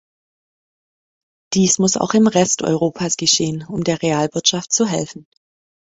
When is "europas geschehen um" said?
2.63-3.83